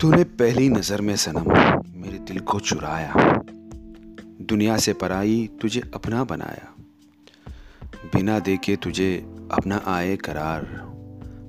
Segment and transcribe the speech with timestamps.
[0.00, 1.44] तूने पहली नज़र में सनम
[2.00, 3.12] मेरे दिल को चुराया।
[4.40, 6.74] दुनिया से पराई तुझे अपना बनाया।
[8.14, 9.16] बिना देखे तुझे
[9.52, 10.66] अपना आए करार।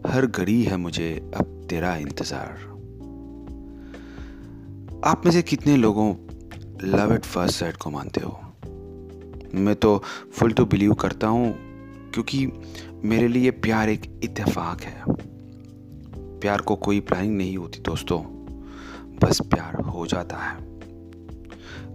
[0.08, 2.50] हर घड़ी है मुझे अब तेरा इंतज़ार।
[5.06, 6.14] आप में से कितने लोगों
[6.84, 8.40] लव एट फ़र्स्ट साइड को मानते हो?
[9.56, 10.04] मैं तो
[10.34, 11.54] फुल टू बिलीव करता हूँ,
[12.14, 12.46] क्योंकि
[13.04, 15.04] मेरे लिए प्यार एक इत्तेफाक है।
[16.40, 18.39] प्यार को कोई प्लानिंग नहीं होती दोस्तों।
[19.20, 20.58] बस प्यार हो जाता है।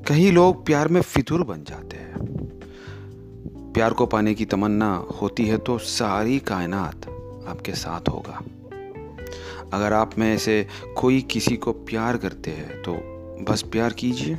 [0.09, 2.13] कई लोग प्यार में फितूर बन जाते हैं।
[3.75, 7.07] प्यार को पाने की तमन्ना होती है तो सारी कायनात
[7.49, 8.43] आपके साथ होगा।
[9.73, 10.67] अगर आप में से
[10.97, 12.95] कोई किसी को प्यार करते हैं तो
[13.45, 14.37] बस प्यार कीजिए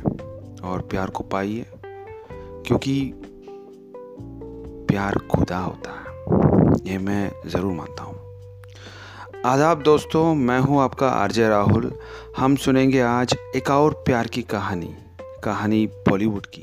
[0.62, 1.66] और प्यार को पाइए,
[2.66, 3.12] क्योंकि
[4.88, 6.04] प्यार खुदा होता है।
[6.86, 8.15] ये मैं ज़रूर मानता हूँ।
[9.46, 11.92] आदाब दोस्तों, मैं हूँ आपका आरजे राहुल।
[12.36, 14.88] हम सुनेंगे आज एक और प्यार की कहानी
[15.44, 16.62] कहानी बॉलीवुड की।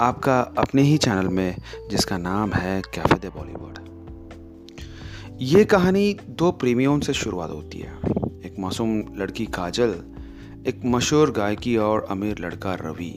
[0.00, 1.56] आपका अपने ही चैनल में,
[1.90, 3.78] जिसका नाम है कैफ़े दे बॉलीवुड
[5.42, 7.94] ये कहानी दो प्रेमियों से शुरुआत होती है।
[8.44, 9.94] एक मासूम लड़की काजल,
[10.66, 13.14] एक मशहूर गायकी और अमीर लड़का रवि।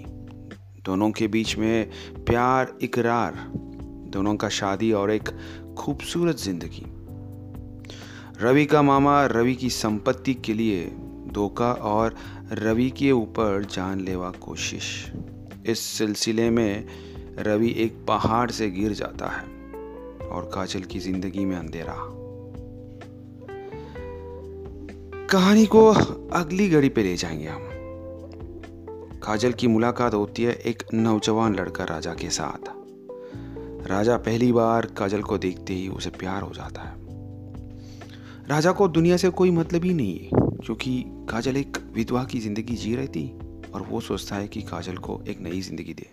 [0.86, 1.90] दोनों के बीच में
[2.26, 3.44] प्यार, इकरार,
[4.14, 5.38] दोनों का शादी और एक
[5.78, 6.86] खूबसूरत ज़िंदगी।
[8.42, 10.86] रवि का मामा रवि की संपत्ति के लिए
[11.28, 12.16] धोखा और
[12.52, 15.12] रवि के ऊपर जानलेवा कोशिश।
[15.66, 16.86] इस सिलसिले में
[17.40, 19.44] रवि एक पहाड़ से गिर जाता है
[20.28, 21.96] और काजल की ज़िंदगी में अंधेरा।
[25.28, 25.88] कहानी को
[26.34, 27.70] अगली घड़ी पे ले जाएँगे हम।
[29.24, 32.74] काजल की मुलाकात होती है एक नौजवान लड़का राजा के साथ।
[33.88, 37.01] राजा पहली बार काजल को देखते ही उसे प्यार हो जाता है।
[38.52, 40.30] राजा को दुनिया से कोई मतलब ही नहीं है,
[40.66, 43.40] क्योंकि काजल एक विधवा की ज़िंदगी जी रही थी
[43.74, 46.08] और वो सोचता है कि काजल को एक नई ज़िंदगी दे।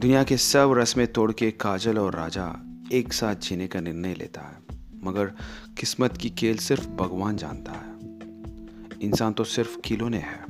[0.00, 2.48] दुनिया के सब रस्में तोड़ के काजल और राजा
[2.92, 4.58] एक साथ जीने का निर्णय लेता है,
[5.04, 5.32] मगर
[5.78, 10.44] किस्मत की खेल सिर्फ़ भगवान जानता है। इंसान तो सिर्फ़ खिलौने है।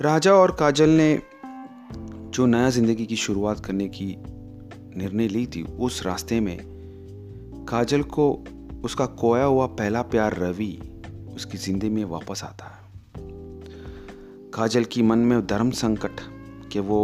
[0.00, 1.22] राजा और काजल ने
[1.92, 4.14] जो नया ज़िंदगी की शुरुआत करने की
[4.96, 6.58] निर्णय ली थी, उस रास्ते में
[7.68, 8.44] काजल को
[8.86, 10.72] उसका खोया हुआ पहला प्यार रवि
[11.34, 12.84] उसकी ज़िंदगी में वापस आता है।
[14.54, 16.20] काजल की मन में धर्म संकट
[16.72, 17.00] कि वो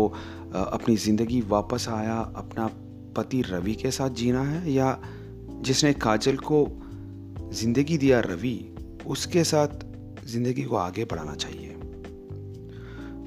[0.54, 2.66] अपनी ज़िंदगी वापस आया, अपना
[3.16, 4.98] पति रवि के साथ जीना है या
[5.60, 6.66] जिसने काजल को
[7.52, 8.58] ज़िंदगी दिया रवि,
[9.06, 9.84] उसके साथ
[10.26, 11.76] ज़िंदगी को आगे बढ़ाना चाहिए।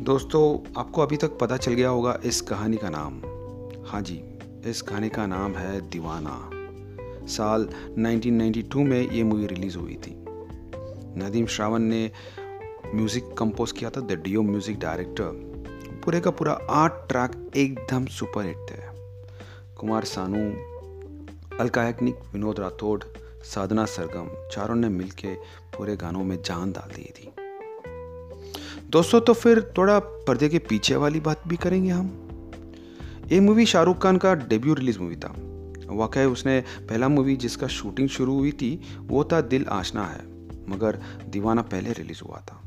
[0.04, 0.44] दोस्तों,
[0.78, 3.22] आपको अभी तक पता चल गया होगा इस कहानी का नाम।
[3.88, 4.22] हाँ जी,
[4.70, 6.50] इस कहानी का नाम है दीवाना।
[7.28, 7.70] साल
[8.00, 10.26] 1992 में ये मूवी रिलीज़ हुई थी।
[11.18, 12.12] नदीम श्रावण ने
[12.96, 15.52] म्यूज़िक कंपोज किया था, द डियो म्यूज़िक डायरेक्टर।
[16.06, 18.96] पूरे का पूरा आठ ट्रैक एकदम सुपर हिट थे।
[19.76, 20.50] कुमार सानू,
[21.60, 23.04] अलका याग्निक, विनोद राठौड़,
[23.44, 25.36] साधना सरगम, चारों ने मिलके
[25.78, 27.32] पूरे गानों में जान डाल दी थी।
[28.90, 32.30] दोस्तों तो फिर थोड़ा पर्दे के पीछे वाली बात भी करेंगे हम।
[33.32, 35.36] ये मूवी शाहरुख खान का डेब्यू रिलीज़ मूवी था।
[35.96, 40.26] वाकई उसने पहला मूवी जिसका शूटिंग शुरू हुई थी, वो था दिल आशना है,
[40.70, 42.62] मगर दीवाना पहले रिलीज़ हुआ था।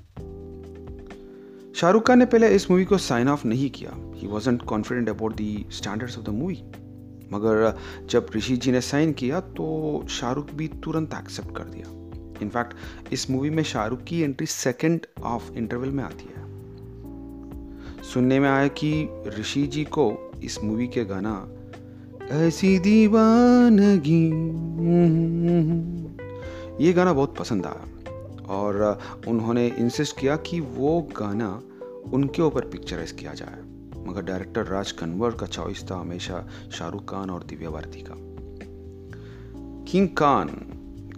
[1.75, 5.35] शाहरुख खान ने पहले इस मूवी को साइन ऑफ़ नहीं किया। He wasn't confident about
[5.37, 6.63] the standards of the movie
[7.33, 7.79] मगर
[8.11, 11.91] जब ऋषि जी ने साइन किया तो शाहरुख भी तुरंत एक्सेप्ट कर दिया।
[12.43, 12.75] इनफैक्ट
[13.13, 16.47] इस मूवी में शाहरुख की एंट्री सेकेंड ऑफ़ इंटरवल में आती है।
[18.03, 21.49] सुनने में आया कि ऋषि जी को इस मूवी के गाना
[22.33, 24.25] ऐसी दीवानगी।
[26.85, 31.49] ये गाना बहुत पसंद आया और उन्होंने इंसिस्ट किया कि वो गाना
[32.13, 33.63] उनके ऊपर पिक्चराइज किया जाए।
[34.07, 38.15] मगर डायरेक्टर राज कन्वर का चॉइस था हमेशा शाहरुख खान और दिव्या भारती का।
[39.93, 40.49] किंग खान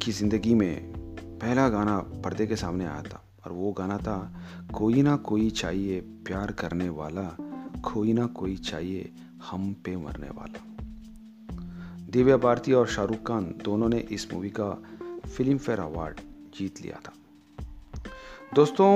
[0.02, 4.18] की ज़िंदगी में पहला गाना पर्दे के सामने आया था और वो गाना था,
[4.74, 7.28] कोई ना कोई चाहिए प्यार करने वाला,
[7.84, 9.12] कोई ना कोई चाहिए
[9.50, 10.66] हम पे मरने वाला।
[12.10, 14.70] दिव्या भारती और शाहरुख खान दोनों ने इस मूवी का
[15.26, 16.20] फ़िल्म फेयर अवार्ड
[16.54, 17.12] जीत लिया था।
[18.54, 18.88] दोस्तों,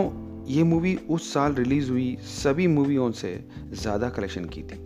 [0.46, 3.32] ये मूवी उस साल रिलीज़ हुई, सभी मूवियों से
[3.72, 4.78] ज़्यादा कलेक्शन की थी।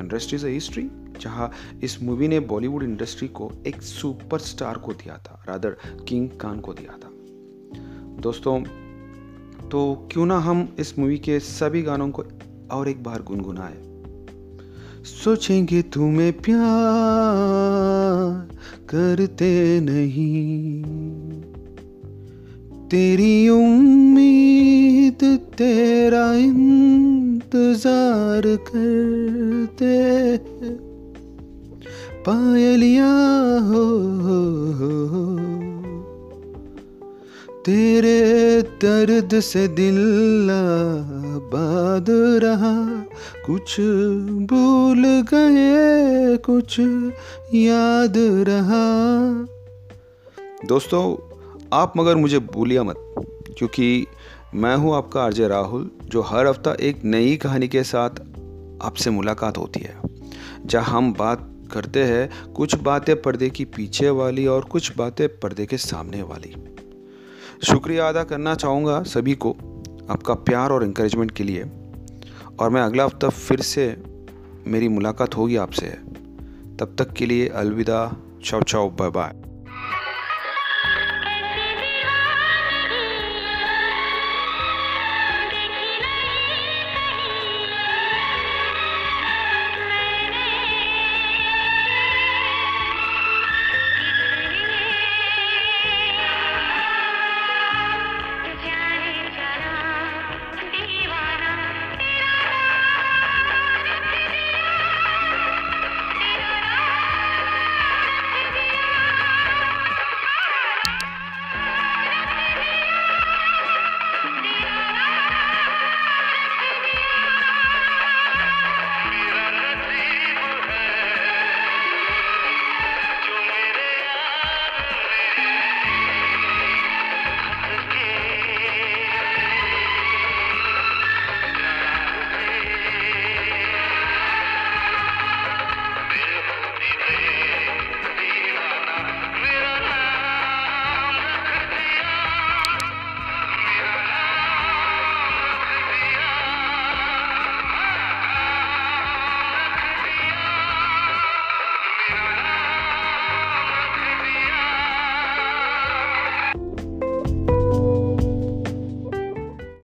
[0.00, 0.88] इंडस्ट्री इज़ अ हिस्ट्री,
[1.20, 1.50] जहाँ
[1.82, 5.76] इस मूवी ने बॉलीवुड इंडस्ट्री को एक सुपरस्टार को दिया था, रादर
[6.08, 7.10] किंग खान को दिया था।
[8.20, 8.60] दोस्तों
[9.68, 12.24] तो क्यों ना हम इस मूवी के सभी गानों को
[12.72, 13.89] और एक बार गुनगुनाए।
[15.10, 16.58] सोचेंगे तुम्हें प्यार
[18.88, 20.82] करते नहीं।
[22.88, 30.36] तेरी उम्मीद तेरा इंतज़ार करते
[32.26, 33.12] पायलिया
[33.60, 33.84] हो,
[34.20, 35.49] हो, हो, हो।
[37.64, 39.96] तेरे दर्द से दिल
[41.52, 42.06] बाद
[42.42, 42.74] रहा।
[43.46, 43.80] कुछ
[44.50, 46.80] भूल गए, कुछ
[47.54, 48.14] याद
[48.48, 48.84] रहा।
[50.66, 51.02] दोस्तों,
[51.72, 53.14] आप मगर मुझे भूलिया मत,
[53.58, 54.06] क्योंकि
[54.54, 58.10] मैं हूँ आपका आरजे राहुल, जो हर हफ़्ता एक नई कहानी के साथ
[58.82, 60.00] आपसे मुलाकात होती है।
[60.66, 65.66] जहाँ हम बात करते हैं कुछ बातें पर्दे की पीछे वाली और कुछ बातें पर्दे
[65.66, 66.54] के सामने वाली।
[67.64, 69.50] शुक्रिया अदा करना चाहूँगा सभी को
[70.10, 71.64] आपका प्यार और इंकरेजमेंट के लिए।
[72.58, 74.02] और मैं अगला हफ़्ता फिर से
[74.66, 75.86] मेरी मुलाकात होगी आपसे।
[76.78, 79.39] तब तक के लिए अलविदा, चाओ चाओ बाय बाय